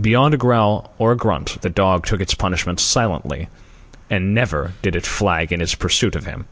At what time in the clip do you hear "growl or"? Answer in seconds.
0.38-1.12